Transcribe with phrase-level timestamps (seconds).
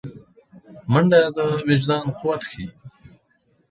[0.91, 2.67] منډه د وجدان قوت ښيي